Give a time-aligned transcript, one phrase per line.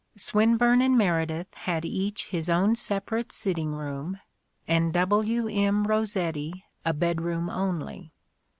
[0.17, 4.19] Swinburne and Meredith had each his own separate sitting room,
[4.67, 5.47] and W.
[5.47, 5.83] M.
[5.85, 8.11] Rossetti a bedroom only.